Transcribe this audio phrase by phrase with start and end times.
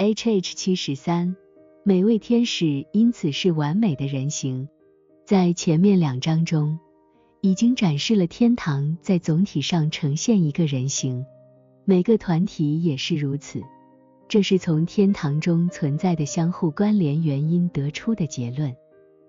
[0.00, 1.34] H H 七十三，
[1.82, 4.68] 每位天使因此是完美的人形。
[5.26, 6.78] 在前面两章中，
[7.40, 11.26] 已经展示了天堂在总体上呈现一个人形，
[11.84, 13.60] 每个团体也是如此。
[14.28, 18.76] 这是从天堂中存在的相互关联原因得出的结论。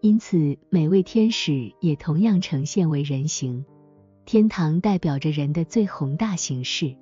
[0.00, 3.64] 因此，每位天使也同样呈现为人形。
[4.26, 6.94] 天堂代表着人的最宏大形式，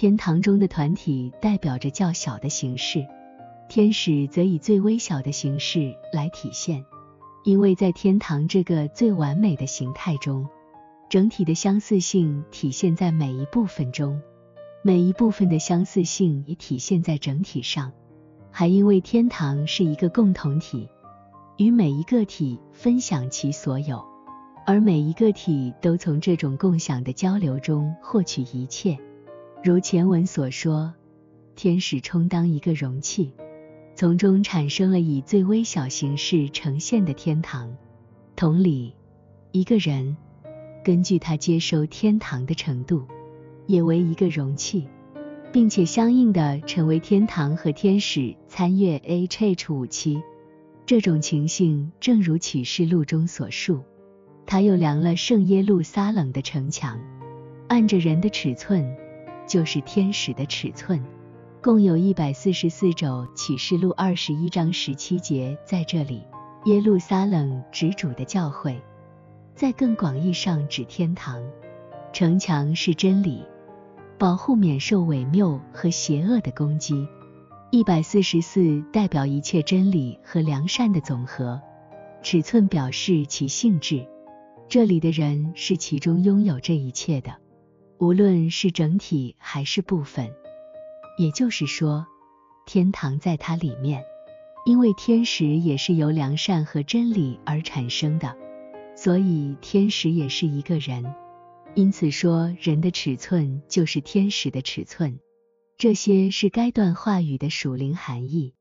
[0.00, 3.04] 天堂中的团体代表着较小的形式，
[3.68, 6.84] 天使则以最微小的形式来体现。
[7.42, 10.46] 因为在天堂这个最完美的形态中，
[11.08, 14.22] 整体的相似性体现在每一部分中，
[14.82, 17.90] 每一部分的相似性也体现在整体上。
[18.52, 20.88] 还因为天堂是一个共同体。
[21.56, 24.04] 与每一个体分享其所有，
[24.64, 28.96] 而每一个体都从这种共享的交流中获取一切。
[29.64, 30.94] 如前文所说，
[31.56, 33.32] 天使充当一个容器，
[33.96, 37.76] 从中产生了以最微小形式呈现的天堂。
[38.36, 38.94] 同理，
[39.50, 40.16] 一个人
[40.84, 43.04] 根据他接收天堂的程度，
[43.66, 44.86] 也为一个容器，
[45.52, 50.22] 并且相应的成为天堂和天使参阅 H H 五七。
[50.86, 53.80] 这种情形正如启示录中所述，
[54.46, 57.00] 他又量了圣耶路撒冷的城墙，
[57.66, 58.96] 按着人的尺寸，
[59.48, 61.02] 就是天使的尺寸，
[61.62, 63.26] 共有一百四十四肘。
[63.34, 66.22] 启示录二十一章十七节在这里，
[66.66, 68.78] 耶路撒冷指主的教会，
[69.54, 71.42] 在更广义上指天堂。
[72.12, 73.42] 城墙是真理，
[74.18, 77.08] 保护免受伪谬和邪恶的攻击。
[77.70, 81.60] 一百四十四代表一切真理和良善的总和，
[82.22, 84.06] 尺寸表示其性质。
[84.68, 87.34] 这里的人是其中拥有这一切的，
[87.98, 90.32] 无论是整体还是部分。
[91.18, 92.06] 也就是说，
[92.64, 94.04] 天堂在它里面，
[94.64, 98.36] 因为天使也是由良善和真理而产生的，
[98.96, 101.04] 所以天使也是一个人。
[101.74, 105.18] 因此说，人的尺寸就是天使的尺寸。
[105.76, 108.54] 这些是该段话语的属灵含义。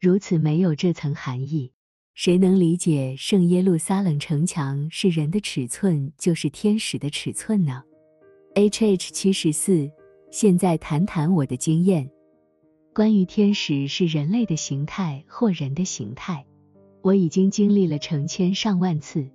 [0.00, 1.72] 如此，没有这层含义，
[2.14, 7.82] 谁能理解圣耶路撒冷城墙是人的尺寸，就是天使的尺寸呢
[8.56, 9.90] ？H H 七十四。
[10.30, 12.10] 现在谈谈我的经验，
[12.94, 16.44] 关于天使是人类的形态或人的形态，
[17.02, 19.28] 我已经经历了成千上万次，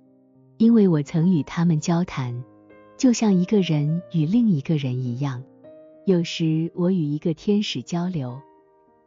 [0.58, 2.42] 因为我曾与他们交谈，
[2.96, 5.42] 就像一个人与另一个人一样。
[6.04, 8.40] 有时我与一个天使交流，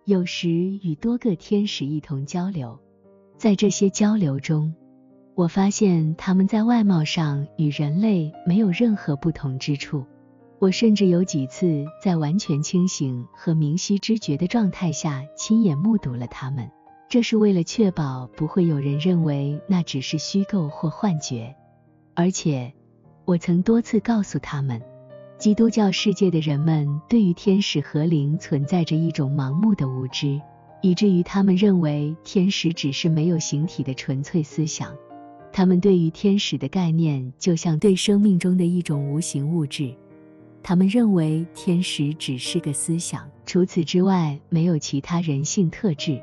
[0.05, 2.79] 有时与多个天使一同交流。
[3.37, 4.73] 在这些交流中，
[5.35, 10.05] 我发现他们在外貌上与人类没有任何不同之处。
[10.59, 16.71] 我甚至有几次在完全清醒和明晰知觉的状态下亲眼目睹了他们。
[17.09, 21.53] 这是为了确保不会有人认为那只是虚构或幻觉。
[22.13, 22.73] 而且，
[23.25, 24.81] 我曾多次告诉他们。
[25.37, 30.39] 基督教世界的人们对于天使和灵存在着一种盲目的无知，
[30.81, 34.95] 以至于他们认为天使只是没有形体的纯粹思想。
[35.57, 39.95] 他们对于天使的概念就像对生命中的一种无形物质。
[40.61, 46.21] 他们认为天使只是个思想，除此之外没有其他人性特质。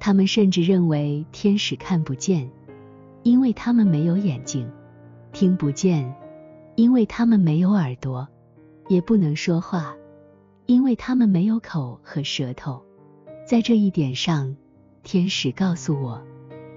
[0.00, 2.50] 他们甚至认为天使看不见，
[3.24, 4.64] 因为他们没有眼睛；
[5.34, 6.10] 听不见，
[6.74, 8.26] 因为他们没有耳朵。
[8.88, 9.94] 也不能说话，
[10.64, 12.82] 因为他们没有口和舌头。
[13.46, 14.56] 在这一点上，
[15.02, 16.22] 天使告诉我，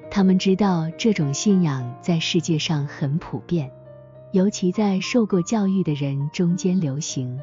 [0.10, 3.72] 他们知道这种信仰在世界上很普遍，
[4.32, 7.40] 尤其在受过教育的人中间流行，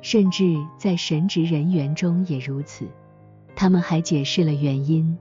[0.00, 2.86] 甚至在神职人员中也如此。
[3.56, 5.16] 他们还解释了原因，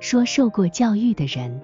[0.00, 1.62] 说受过教育的人，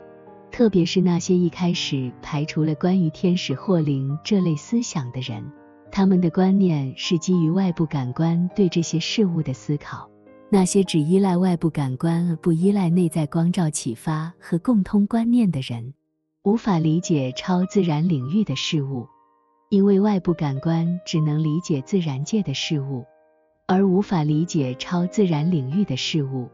[0.50, 5.44] 特别是那些一开始排除了关于天使或灵这类思想的人。
[5.92, 10.08] 他们的观念是基于外部感官对这些事物的思考。
[10.52, 15.94] 那些只依赖外部感官而不依赖内在光照启发和共通观念的人，
[16.42, 19.06] 无法理解超自然领域的事物，
[19.68, 23.06] 因为外部感官只能理解自然界的事物，
[23.68, 26.50] 而无法理解超自然领域的事物。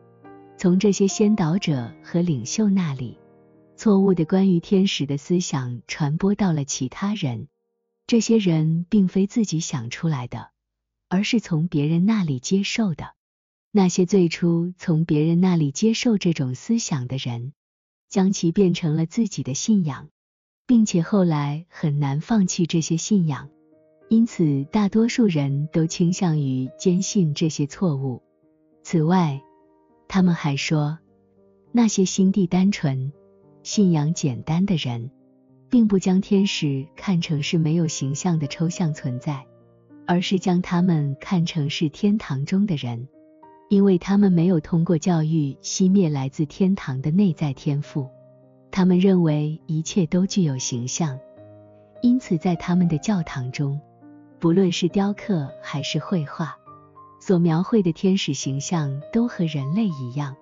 [0.58, 3.16] 从这些先导者和领袖那里，
[3.76, 7.48] 错误的关于天使的思想传播到了其他人。
[8.06, 10.50] 这些人并非自己想出来的，
[11.08, 13.15] 而是从别人那里接受的。
[13.76, 17.52] 那些最初从别人那里接受这种思想的人，
[18.08, 20.08] 将其变成了自己的信仰，
[20.66, 23.50] 并且后来很难放弃这些信仰。
[24.08, 28.22] 因此，大多数人都倾向于坚信这些错误。
[28.82, 29.42] 此外，
[30.08, 30.98] 他们还说，
[31.70, 33.12] 那些心地单纯、
[33.62, 35.10] 信仰简单的人，
[35.68, 39.44] 并不将天使看成是没有形象的抽象存在，
[40.06, 43.08] 而是将他们看成是天堂中的人，
[43.68, 48.08] 因为他们没有通过教育熄灭来自天堂的内在天赋。
[48.70, 51.18] 他们认为一切都具有形象，
[52.02, 53.80] 因此在他们的教堂中，
[54.38, 56.56] 不论是雕刻还是绘画。
[57.18, 60.36] 所描绘的天使形象都和人类一样。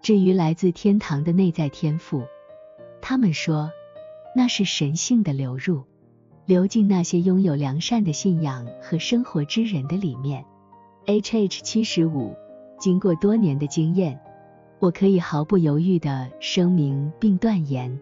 [0.00, 2.22] 至于来自天堂的内在天赋，
[3.02, 3.70] 他们说
[4.34, 5.82] 那是神性的流入，
[6.46, 10.44] 流进那些拥有良善的信仰和生活之人的里面。
[11.04, 12.34] H H 七十五，
[12.82, 14.18] 经过多年的经验，
[14.80, 17.96] 我可以毫不犹豫地声明并断言，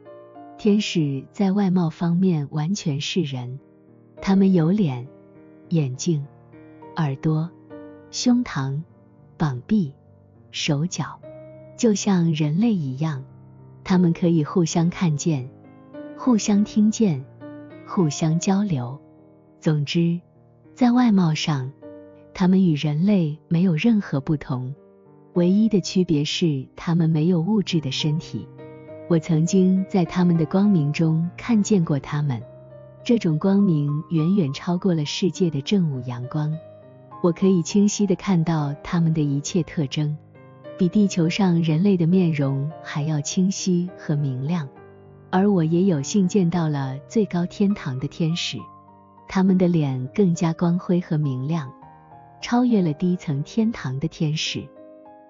[0.56, 3.60] 天使在外貌方面完全是人，
[4.22, 5.06] 他们有脸、
[5.68, 6.26] 眼睛、
[6.96, 7.50] 耳朵。
[8.10, 8.80] 胸膛、
[9.36, 9.92] 膀臂、
[10.50, 11.20] 手脚，
[11.76, 13.22] 就像人类一样，
[13.84, 15.50] 他们可以互相看见、
[16.16, 17.22] 互相听见、
[17.86, 18.98] 互相交流。
[19.60, 20.18] 总之，
[20.74, 21.70] 在外貌上，
[22.40, 24.74] 他们与人类没有任何不同，
[25.34, 28.48] 唯一的区别是他们没有物质的身体。
[29.10, 32.42] 我曾经在他们的光明中看见过他们，
[33.04, 36.50] 这种光明远远超过了世界的正午阳光。
[37.22, 40.16] 我可以清晰的看到他们的一切特征，
[40.78, 44.66] 比地球上人类的面容还要清晰和明亮。
[45.28, 48.56] 而我也有幸见到了最高天堂的天使，
[49.28, 51.70] 他们的脸更加光辉和明亮，
[52.40, 54.68] 超越了低层天堂的天使。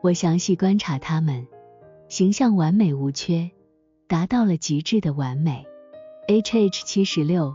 [0.02, 1.46] 我详细观察他们，
[2.08, 3.50] 形象完美无缺，
[4.08, 5.66] 达到了极致的完美。
[6.28, 7.54] H H 七十六。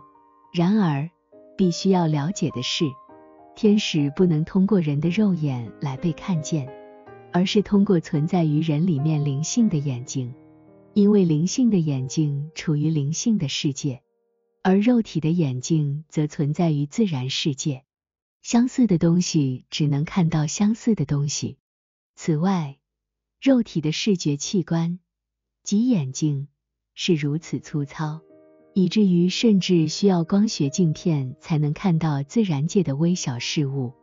[0.53, 1.09] 然而，
[1.57, 2.85] 必须要了解的是。
[3.55, 6.67] 天使不能通过人的肉眼来被看见，
[7.31, 10.33] 而是通过存在于人里面灵性的眼睛，
[10.93, 14.01] 因为灵性的眼睛处于灵性的世界，
[14.61, 17.84] 而肉体的眼睛则存在于自然世界。
[18.47, 21.57] 相似的东西只能看到相似的东西。
[22.15, 22.77] 此外，
[23.41, 24.99] 肉体的视觉器官
[25.63, 26.47] 即眼睛
[26.93, 28.21] 是如此粗糙。
[28.75, 33.93] 以至于甚至需要光学镜片才能看到自然界的微小事物，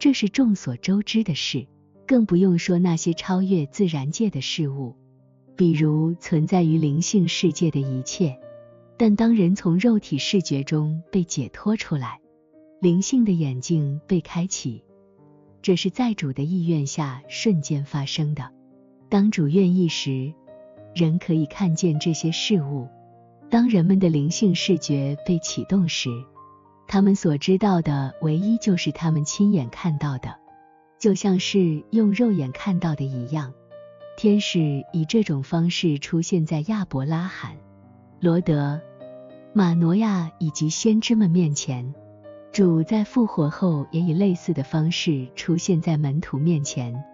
[0.00, 1.68] 这是众所周知的事。
[2.08, 4.96] 更不用说那些超越自然界的事物，
[5.56, 8.36] 比如存在于灵性世界的一切。
[8.96, 12.20] 但当人从肉体视觉中被解脱出来，
[12.86, 14.84] 灵性的眼睛被开启，
[15.60, 18.52] 这是在主的意愿下瞬间发生的。
[19.08, 20.32] 当主愿意时，
[20.94, 22.86] 人可以看见这些事物。
[23.50, 26.10] 当人们的灵性视觉被启动时，
[26.86, 30.36] 他们所知道的唯一就是他们亲眼看到的，
[30.96, 33.52] 就像是用肉眼看到的一样。
[34.16, 37.56] 天使以这种方式出现在亚伯拉罕、
[38.20, 38.80] 罗德、
[39.52, 41.92] 马诺亚以及先知们面前。
[42.56, 47.04] 主在复活后也以类似的方式出现在门徒面前。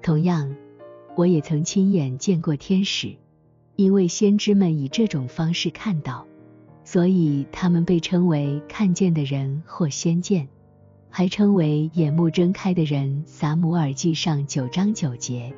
[0.00, 0.54] 同样，
[1.16, 3.16] 我也曾亲眼见过天使。
[3.74, 6.28] 因为先知们以这种方式看到，
[6.84, 10.46] 所以他们被称为看见的人或先见，
[11.10, 13.24] 还称为眼目睁开的人。
[13.26, 15.52] 撒姆耳记上九章九节，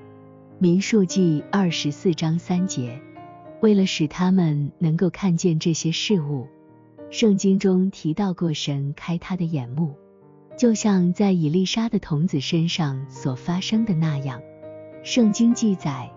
[0.59, 2.99] 民数记二十四章三节。
[3.61, 6.47] 为了使他们能够看见这些事物，
[7.11, 9.95] 圣经中提到过神开他的眼目，
[10.59, 14.41] 就像在以丽莎的童子身上所发生的那样。
[15.03, 16.11] 圣经记载。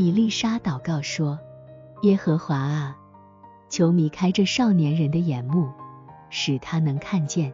[0.00, 1.40] 以丽莎祷告说
[2.02, 2.96] ：“耶和华啊，
[3.68, 5.68] 求你开这少年人的眼目，
[6.30, 7.52] 使他能看见。”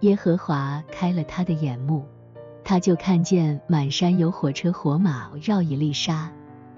[0.00, 2.06] 耶和华开了他的眼目，
[2.64, 6.32] 他就看见满山有火车火马绕以丽莎。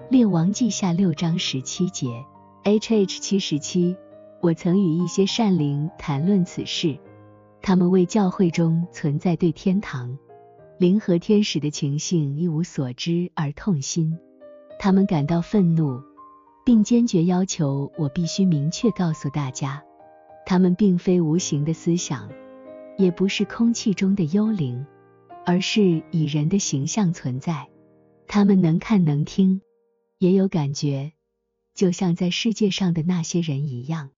[0.09, 2.25] 列王记下六章十七节。
[2.63, 3.95] H H 七十七。
[4.47, 6.97] 我曾与一些善灵谈论此事，
[7.61, 10.17] 他们为教会中存在对天堂、
[10.77, 14.17] 灵和天使的情形一无所知而痛心。
[14.79, 16.01] 他们感到愤怒，
[16.63, 19.83] 并坚决要求我必须明确告诉大家，
[20.45, 22.29] 他们并非无形的思想，
[22.97, 24.85] 也不是空气中的幽灵，
[25.45, 27.67] 而是以人的形象存在。
[28.29, 29.59] 他们能看能听，
[30.19, 31.11] 也有感觉，
[31.73, 34.11] 就像在世界上的那些人一样。